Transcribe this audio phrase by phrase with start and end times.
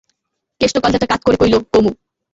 [0.61, 1.91] কেষ্ট কল্লাটা কাৎ করে কইল, কমু।